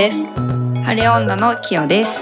[0.00, 2.18] です晴れ女のキヨです。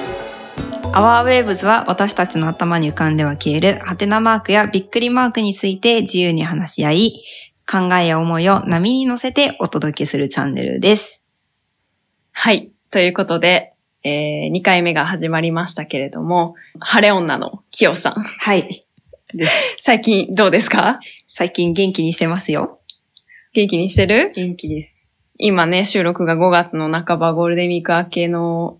[0.92, 7.24] アワーウェーブズは私たちの頭に浮かんでは消えるハテナマークやびっくりマークについて自由に話し合い、
[7.70, 11.24] 考えや思いを波に乗せてお届けするチャンネルです。
[12.32, 18.86] はいということで、えー、2回目が始まりましたけれども晴れ女のきよさんはい。
[19.78, 20.98] 最近どうですか？
[21.28, 22.80] 最近元気にしてますよ。
[23.52, 24.32] 元気にしてる？
[24.34, 24.97] 元気です。
[25.38, 28.78] 今ね収録が5月の半ばゴールデンウィーク明けの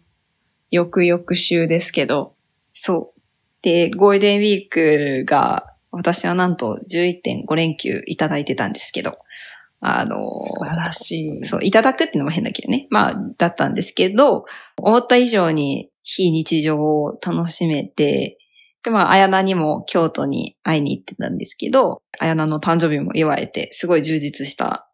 [0.70, 2.34] 翌々週ですけど
[2.80, 3.20] そう。
[3.62, 9.18] で、ゴールデンウィークが、私はなんと11.5連休いただいてたんですけど、
[9.80, 12.86] あの素晴らしいそう、いただくっていうのも変だけどね。
[12.90, 14.44] まあ、だったんですけど、
[14.76, 18.38] 思った以上に非日常を楽しめて、
[18.82, 24.87] で、まあ、綾菜にも京都に会いに行ってたんですけど、綾菜の誕生日も祝えて、すごい充実した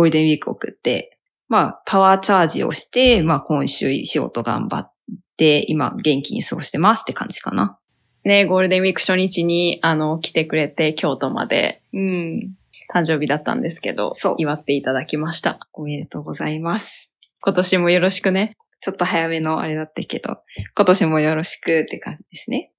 [0.00, 4.92] ゴールデンウィークを送って、まあ、パワーチャージをして、まあ、今週仕事頑張っ
[5.36, 7.78] て、今元気に過ごしてますって感じかな。
[8.24, 12.54] ねゴールデンウィーク初日にあの来てくれて京都までうん。
[12.92, 17.12] 誕生日だったんですけどそう祝っていただきましたおめでとうございます。
[17.42, 20.38] 今年もよろしくねちょっと早めのあれだったけど、
[20.74, 22.72] 今年もよろしくって感じですね。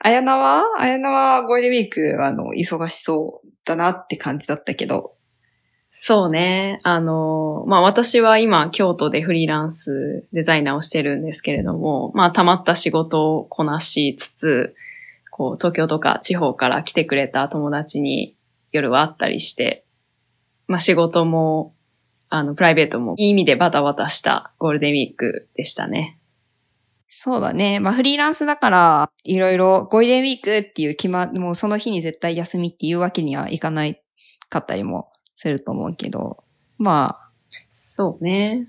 [0.00, 0.64] あやなは？
[0.78, 5.15] あやなはゴールデンウィーク、あの、忙しそうだなって感じだったけど。
[5.98, 6.78] そうね。
[6.82, 14.74] あの、まあ、私は今、京都でフリーランスデザイナーをしてるんですけれども、まあ、溜まった仕事をこなしつつ、
[15.30, 18.36] こう、東京とか地方から来てくれた友達に
[18.72, 19.86] 夜は会ったりして、
[20.68, 21.74] まあ、仕事も、
[22.28, 26.18] あの、プライベートもいい意味でバタバタしたゴールデンウィークでしたね。
[27.08, 27.80] そうだね。
[27.80, 34.02] まあ、フリーランスだから、いろいろゴールデンウィークっていう決ま、もうその日に絶対休みっていうわけにはいかない
[34.50, 36.42] かったりもすると思うけど、
[36.78, 37.30] まあ、
[37.68, 38.68] そうね。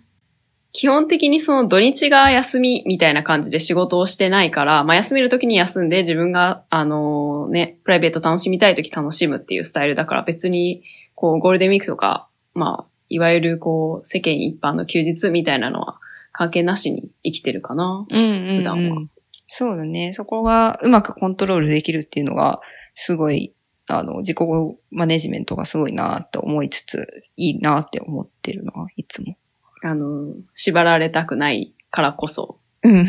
[0.73, 10.83] 基本的にその土日が休みみたいな感じで仕事をしてないから、まあ休める時に休んで自分が、あのね、プライベート楽しみたい時楽しむっていうスタイルだから別に、
[11.15, 15.99] こうゴールデンウィークとか、まあ、いわゆるこう世間一般の休日みたいなのは
[16.31, 18.05] 関係なしに生きてるかな。
[18.07, 18.57] うんうん、うん。
[18.57, 19.07] 普段は
[19.47, 20.13] そうだね。
[20.13, 22.59] そこがうまくコントロールできるっていうのが、
[22.93, 23.53] すごい、
[23.87, 24.37] あの、自己
[24.91, 29.37] マネジメントがすごいなって思いつつ、いいなって思ってるな、いつも。
[29.83, 33.01] あの、縛られたくないからこそうん。
[33.01, 33.05] っ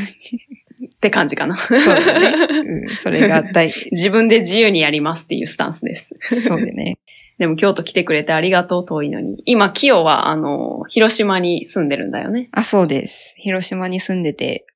[1.00, 1.56] て感じかな。
[1.56, 2.46] そうだね。
[2.86, 2.96] うん。
[2.96, 6.14] それが大、 自分で自由にやりますっていうスタンスです。
[6.42, 6.98] そうだね。
[7.38, 9.42] でも京都来てくれてありがとう遠いのに。
[9.44, 12.48] 今、キヨは、あの、広島に住んでるんだよね。
[12.52, 13.34] あ、そうです。
[13.36, 14.66] 広島に住んでて、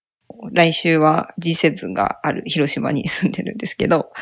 [0.52, 4.12] 来週は G7 がある広島に住んでるんですけど、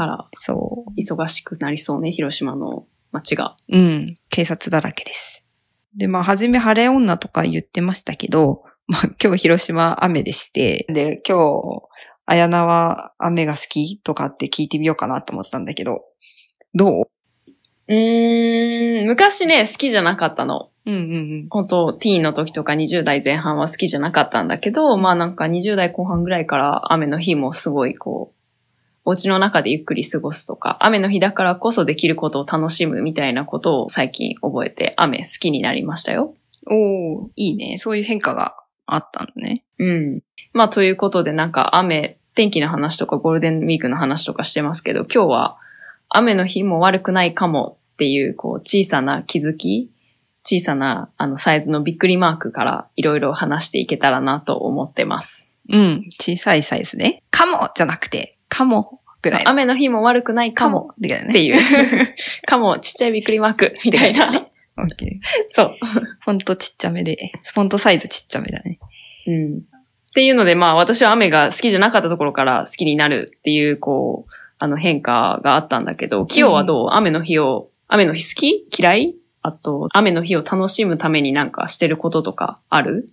[0.00, 3.56] あら、そ忙しくなりそうね、広島の街が。
[3.68, 3.76] う。
[3.76, 4.04] うん。
[4.30, 5.44] 警察だらけです。
[5.96, 11.82] で、まあ、はじめ晴れ女とか言ってましたけど、まあ、 今日広島雨でして、で、今日、
[12.26, 16.04] あやなは雨が好きとかって聞いてみようかなと思ったんだけど、
[16.74, 17.10] どう？
[17.88, 20.70] うーん、昔ね、好きじゃなかったの。
[20.86, 28.37] うんうん本当ティーンの時とか20代前半は好きじゃなかったんだけど、まあなんか20代後半ぐらいから雨の日もすごいこう、
[29.08, 36.34] お家の中でゆっくり過ごすとか、雨の日だからこそできることを楽しむみたいなことを最近覚えて、雨好きになりましたよ。
[36.66, 37.22] うん。
[37.22, 37.78] おー、いいね。
[37.78, 38.54] そういう変化が
[38.84, 39.64] あったんだね。
[39.78, 40.20] うん。
[40.52, 45.56] まあ、ということで、なんか雨、天気の話とかゴールデンウィークの話とかしてますけど、今日は
[46.10, 49.90] 雨の日も悪くないかもっていう、こう、小さな気づき、
[50.44, 55.48] 小さな、あの、サイズのびっくりマークからいろいろ話していけたらなと思ってます。
[55.70, 56.10] うん。
[56.20, 57.22] 小さいサイズね。
[57.30, 59.50] かもじゃなくて、かもぐらいの。
[59.50, 60.88] 雨の日も悪くないかも。
[60.92, 61.54] っていう、
[62.44, 64.48] かもちっちゃいびっくりマークみたいな。
[64.76, 65.08] オッケー。
[65.46, 65.76] そう。
[66.20, 67.16] フォントちっちゃめで、
[67.54, 68.80] フォントサイズちっちゃめだね。
[69.28, 69.58] うん。
[69.58, 69.60] っ
[70.14, 78.66] ていうので、まあ私は雨が好きじゃなかったところから好きになるっていう、こう、あの変化があったんだけど、キヨはどう、雨の日を、雨の日好き？
[78.76, 79.14] 嫌い？
[79.42, 83.08] あと、雨の日を楽しむためになんかしてることとかある？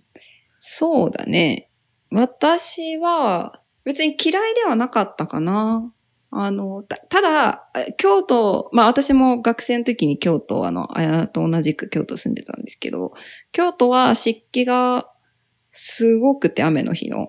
[0.58, 1.68] そうだね。
[2.10, 5.92] 私は、別に嫌いではなかったかな。
[6.32, 7.60] あの、たただ、
[7.96, 13.12] 京都、まあ私も学生の時に京都、あの、あやと同じく京都住んでたんですけど、
[13.52, 15.08] 京都は湿気が
[15.70, 17.28] すごくて雨の日の。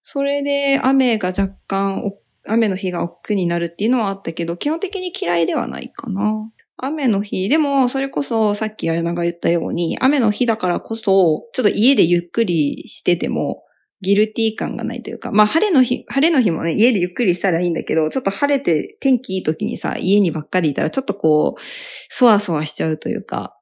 [0.00, 2.10] それで雨が若干、
[2.48, 6.50] 雨の日が億劫になるっていうのはあったけど、基本的に嫌いではないかな。
[6.78, 13.65] 雨の日、でも、それこそさっきあやなが言ったように、雨の日だからこそ、ちょっと家でゆっくりしてても、
[14.02, 21.60] ギルティー感がないというか、まあ晴れの日、晴れの日もね、家でゆっくりしたらいいんだけど、ちょっと晴れて天気いい時にさ、家にばっかりいたらちょっとこう、
[22.08, 23.56] そわそわしちゃうというか、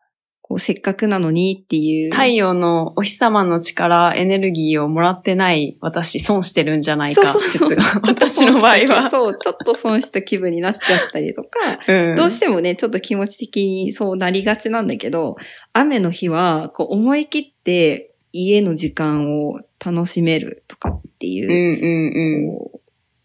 [0.46, 2.12] こう、せっかくなのにっていう。
[2.12, 7.78] 太陽のお日様の力、エネルギーをもらってない私、損してるんじゃないかそうそうそう。
[8.06, 9.08] 私の場合は。
[9.08, 11.48] そう、ちょっと損した気分になっちゃったりとか、
[11.88, 15.36] うんどうしてもね、ちょっと気持ち的にそうなりがちなんだけど、
[15.72, 22.70] 雨の日は、こう、思い切って家の時間を楽しめるとかっていう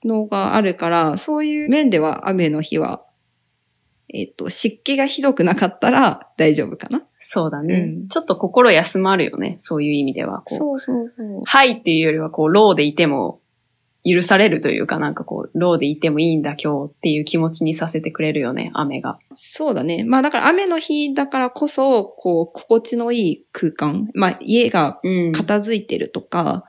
[0.05, 3.03] のがあるから、そういう面では雨の日は、
[4.13, 7.01] えっ、と、湿気がひどくなかったら大丈夫かな。
[7.17, 9.55] そうだね、うんちょっと心休まるよね。
[9.57, 10.43] そういう意味では。
[10.47, 11.41] そうそうそう。
[11.43, 13.41] はいっていうよりは、こう、ローでいても
[14.05, 19.19] 許されるというか、なんかこう、ローでいてもいいんだ今日っていう気持ちにさせてくれるよね、雨が。
[19.33, 20.03] そうだね。
[20.03, 24.09] まあだから雨の日だからこそ、こう、心地のいい空間。
[24.13, 25.31] まあ家がうん。
[25.33, 26.63] 片付いてるとか、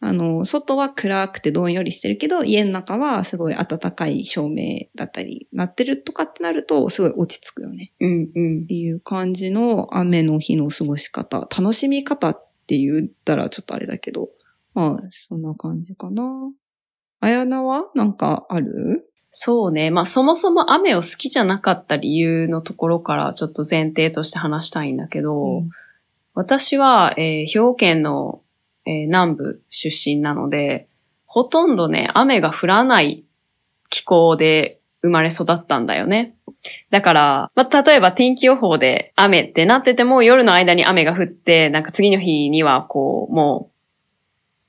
[0.00, 7.92] あの、外は暗くてどんよりしてるけど、家の中はすごい暖かい照明だったり、なってるとかってなると、すごい落ち着くよね。
[8.00, 8.66] うんうんっ。
[8.66, 11.40] ていう感じの雨の日の過ごし方。
[11.40, 14.28] 楽しみ方って言ったらちょっとあれだけど、
[14.74, 16.22] まあ、そんな感じかな。
[17.20, 19.08] あやなはなんかある？
[19.30, 19.90] そうね。
[19.90, 25.62] まあそもそも雨を好きじゃなかった理由のところからちょっと前提として話したいんだけど、
[26.34, 28.42] 私は、えー兵庫県の、
[28.86, 30.88] えー南部出身なので、
[31.24, 33.26] ほとんどね、雨が降らない
[33.90, 36.34] 気候で生まれ育ったんだよね。
[36.90, 43.75] だから、まあ、例えば天気予報で雨ってなってても夜の間に雨が降って、なんか次の日にはこう、もう、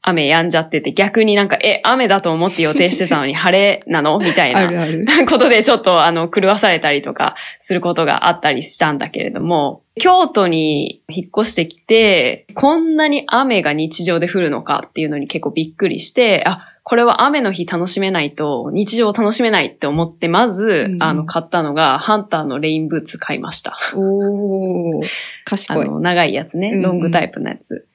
[0.09, 4.19] 雨止んじゃってて逆になんか、え、雨だと思って予定してたのに 晴れなの？
[4.19, 4.59] みたいな。
[4.59, 5.05] あるある。
[5.29, 23.77] ことでちょっとあの狂わされたりとかすることがあったりしたんだけれども、京都に引っ越してきて、こんなに雨が日常で降るのかっていうのに結構びっくりして、あ、これは雨の日楽しめないと日常を楽しめないって思って、まず、うんあの買ったのがハンターのレインブーツ買いました。
[23.93, 25.09] おー、あ
[25.45, 25.85] 賢い。
[25.85, 26.77] の、長いやつねうんう。
[26.79, 27.87] んロングタイプのやつ。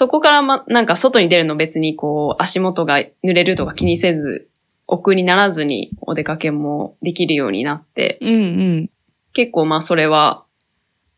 [0.00, 4.48] そこからま、なんか外に出るの別にこう、足元が濡れるとか気にせず、
[4.86, 8.36] 奥にならずにお出かけもできるようになって、うんう
[8.84, 8.90] ん。
[9.34, 10.46] 結構まあそれは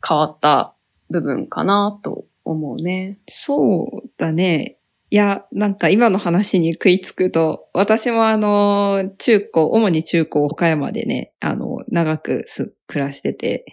[0.05, 0.75] 変わった
[1.11, 3.21] 部分かなと思うね。
[3.29, 4.79] そうだね。
[5.11, 12.47] いや、なんか今の話に食いつくと、私もあの、中高、主に中高岡山でね、あの、長く
[12.89, 13.65] 暮らしてて、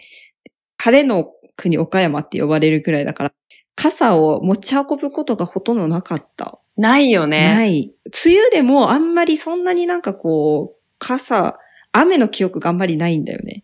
[0.78, 3.32] 晴れの国岡山って呼ばれるくらいだから、
[3.80, 6.60] 傘を持ち運ぶことがほとんどなかった。
[6.76, 7.44] ないよね。
[7.44, 7.94] ない。
[8.06, 11.58] 梅雨でもあんまりそんなになんかこう、傘、
[11.94, 13.64] 雨の記憶があんまりないんだよね。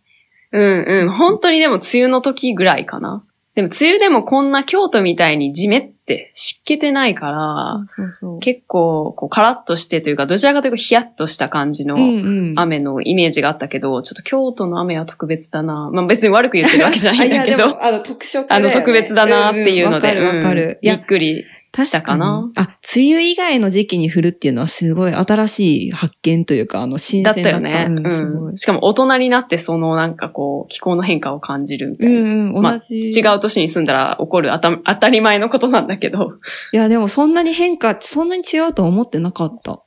[0.52, 1.10] うんうん。
[1.10, 3.20] 本当にでも梅雨の時ぐらいかな。
[3.56, 12.54] でも梅雨でもこんな京都みたいに地めって湿気てないから、そうそう結構こうカラッとしてというか、どちらかというとヒヤッとした感じのうんうん。
[12.54, 15.88] 雨のイメージがあったけど、ちょっと京都の雨は特別だな。
[15.90, 21.46] まあ別に悪く言ってるわけじゃないんだけど、 もあの、特色ねあの特別だなっていうので、びっ、くり。
[21.76, 22.50] 確かな？
[22.56, 27.82] あ、梅雨以外の時期に降るっていうのはすごい新しい発見というか、あの、新だった鮮だった。
[27.82, 28.00] よね。
[28.02, 28.56] うん。
[28.56, 32.20] しかも大人になってそのなんかこう、気候の変化を感じるみたういな。
[32.20, 33.00] んうん、まあ同じ。
[33.00, 36.32] 違う都市に住んだら起こる当た 当たり前のことなんだけど。
[36.72, 39.82] いや、でもそんなに変化、そんなに違うとは思ってなかった。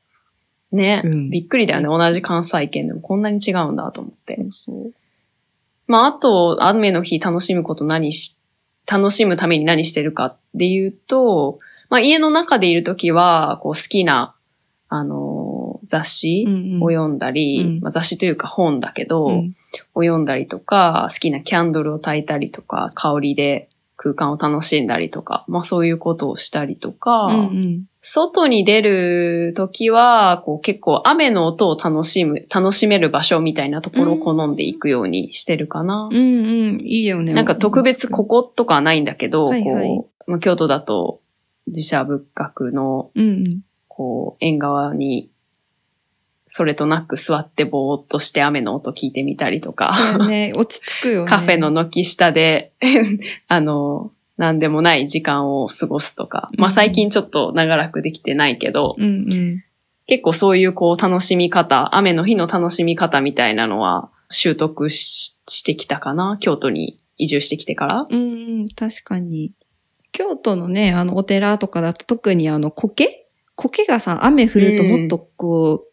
[0.71, 1.87] ね、うんびっくりだよね。
[1.87, 4.37] 同じ関西圏でもこんなに違うんだと思って。
[4.65, 4.91] そう
[5.87, 8.37] まあ、あと、雨の日楽しむこと何し、
[8.85, 11.57] 楽しむために何してるかっていうと、
[11.89, 14.35] まあ、家の中でいるときは、こう、好きな、
[14.89, 15.49] あのー
[15.89, 16.83] 雑誌うんうん。
[16.83, 17.79] を読んだり、うん。
[17.81, 19.55] まあ、雑誌というか本だけど、うん。
[19.95, 27.83] を読んだりとか、好きなキャンドルを焚いたりとか、香りで空間を楽しんだりとか、まあそういうことをしたりとか、うんうん。
[28.01, 36.07] 外に出るときは、こう結構雨の音を楽しむ、楽しめる場所みたいなところを好んでいくようにしてるかな。
[36.11, 36.19] うんう
[36.77, 37.33] ん、いいよね。
[37.33, 39.87] なんか特別こことかはないんだけど、はいはい。
[39.87, 41.19] こう、まあ、京都だと
[41.67, 43.61] 自社仏閣の、うんうん。
[43.87, 45.29] こう、縁側に、
[46.47, 49.93] それとなく座ってぼーっとして雨の音聞いてみたりとか。
[49.93, 51.29] そうね、落ち着くよね。
[51.29, 52.71] カフェの軒下で、
[53.47, 56.49] あの、なんでもない時間を過ごすとか。
[56.57, 59.63] まあうん最近ちょっと長らくできてないけど、うんうん。
[60.07, 66.37] 結構そういうこう楽しみ方、雨の日の楽しみ方みたいなのは習得ししてきたかな？
[66.39, 68.05] 京都に移住してきてから。
[68.09, 69.51] うんうん、確かに。
[70.19, 73.25] 京都のね、あの、お寺とかだと特にあの、苔？
[73.55, 75.87] 苔がさ、雨降るともっとこう、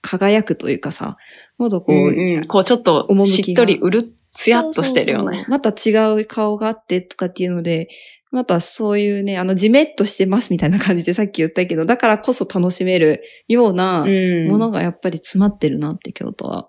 [0.00, 1.16] 輝くというかさ、
[1.58, 5.50] もっとこう、うんうんこうちょっとしっとりうるっつやっとしてるよねそうそうそう。
[5.50, 7.88] また違う顔があってとかっていうので、
[8.30, 16.68] またそういうね、あの、じめっとしてますみたいな感じでさっき言ったけど、だからこそ楽しめるようなうんものがやっぱり詰まってるなって京都は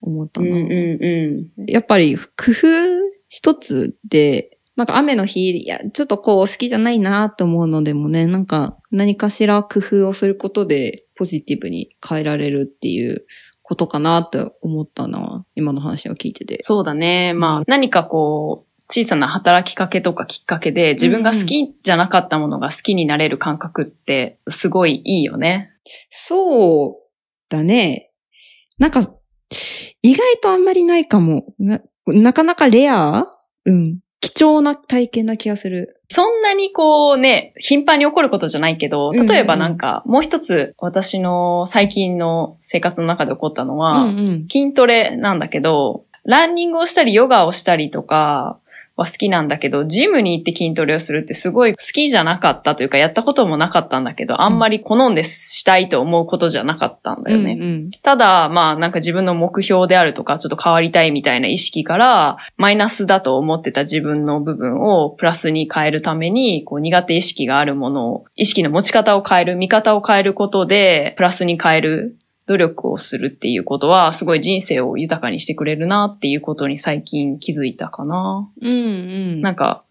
[0.00, 0.46] 思ったな。
[0.46, 1.70] うんうんうん。
[1.70, 2.22] やっぱり工
[2.52, 2.66] 夫
[3.28, 13.26] 一つでなんか雨の日、いや、ちょっとこう好きじゃないなと思うのでもね、なんか何かしら工夫をすることでポジティブに変えられるっていう
[13.62, 16.58] ことかなと思ったな、今の話を聞いてて。
[16.62, 17.32] そうだね。
[17.32, 25.72] まあ、何かこう、小さな働きかけとかきっかけで自分が好きじゃなかったものが好きになれる感覚ってすごいいいよね。
[26.08, 26.96] そう
[27.48, 28.12] だね。
[28.78, 29.00] なんか、
[30.02, 31.54] 意外とあんまりないかも。
[31.58, 33.24] ななかなかレア？
[33.64, 33.98] うん。
[34.26, 36.00] 貴重な体験な気がする。
[36.10, 44.48] そんなにこうね、頻繁に起こることじゃないけど、例えばなんか、もう一つ私の最近の生活の中で起こったのは、うんうん。
[44.50, 48.58] 筋トレなんだけど、ランニングをしたりヨガをしたりとか
[48.96, 57.56] は好きなんだけど、ジムに行って筋トレをするってすごい好きじゃなかったというか、やったこともなかったんだけど、あんまり好んでしたいと思うことじゃなかったんだよね。
[57.58, 78.48] うんうんただ、まあなんか自分の目標であるとか、ちょっと変わりたいみたいな意識から、マイナスだと思ってた自分の部分をプラスに変えるために、こう苦手意識があるものを、意識の持ち方を変える、見方を変えることで、プラスに変える努力をするっていうことは、すごい人生を豊かにしてくれるなっていうことに最近気づいたかな。
[78.60, 79.40] うんうん。
[79.40, 79.82] なんか、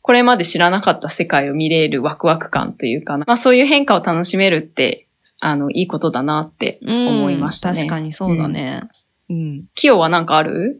[0.00, 3.24] これまで知らなかった世界を見れるワクワク感というかな。
[3.26, 5.06] まあそういう変化を楽しめるって、
[5.38, 7.76] あの、いいことだなって思いましたね。
[7.76, 8.82] 確かにそうだね。
[9.30, 9.68] うん。
[9.74, 10.76] キヨはなんかある？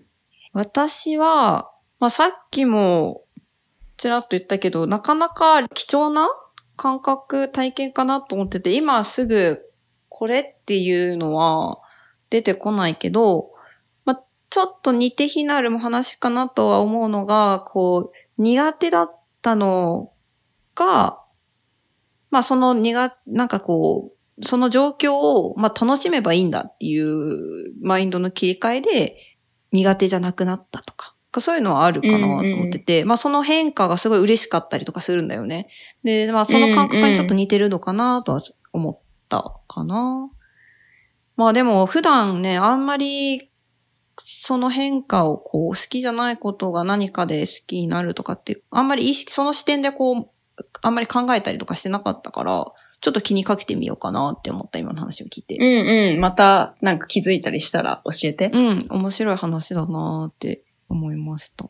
[0.53, 3.23] 私は、まあ、さっきも、
[3.97, 6.29] ちらっと言ったけど、なかなか貴重な
[6.77, 9.61] 感覚、体験かなと思ってて、今すぐ
[10.23, 11.81] これっていうのは
[12.31, 13.51] 出てこないけど、
[14.05, 20.13] まあ、ちょっと似て非なる話かなとは思うのが、こう、苦手だったの
[20.77, 21.19] が、
[22.31, 29.17] まあ、その苦、なんかこう、その状況を、まあ、楽しめばいいんだっていうマインドの切り替えで、
[29.73, 31.17] 苦手じゃなくなったとか。
[31.41, 35.69] そういうのはあるかなと思ってて、まあその変化がすごい嬉しかったりとかするんだよね。
[36.05, 38.99] で、まあその感覚にちょっと似てるのかなとは思っ
[39.33, 40.31] たかな。
[41.37, 43.51] まあでも普段ね、あんまり
[44.19, 50.29] その変化をこう好きじゃないことが何かで好きになるとかって、あんまり意識、その視点でこう、
[50.83, 52.67] あんまり考えたりとかしてなかったから、
[53.01, 55.57] ちょっと気にかけてみようかなって思った今の話を聞いて。
[55.57, 56.21] うんうん。
[56.21, 58.51] また、なんか気づいたりしたら教えて。
[58.53, 61.69] うん、面白い話だなーって思いました。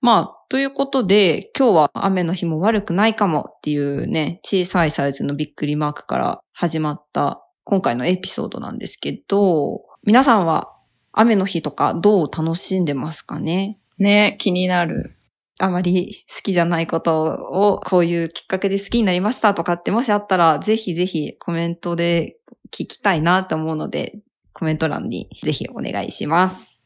[0.00, 10.72] まあ、ということで、今日は雨の日も悪くないかもっていうね、小さいサイズのびっくりマークから始まった今回のエピソードなんですけど、皆さんは
[11.12, 13.78] 雨の日とかどう楽しんでますかね？
[13.98, 15.10] ね、気になる。
[15.58, 22.38] あまり好きじゃないことをこういうきっかけで好きになりましたとかってもしあったら、ぜひぜひコメントで
[22.72, 24.20] 聞きたいなと思うので、
[24.54, 26.82] コメント欄にぜひお願いします。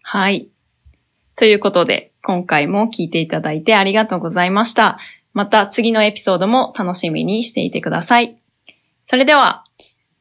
[0.00, 0.48] はい。
[1.36, 4.96] ということで、今回も聞いていただいてありがとうございました。
[5.34, 8.41] また次のエピソードも楽しみにしていてください。
[9.12, 9.62] それでは、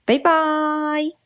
[0.05, 1.20] バイバーイ。